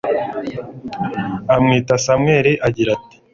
amwita 1.53 1.95
samweli, 2.05 2.51
agira 2.67 2.89
ati 2.97 3.15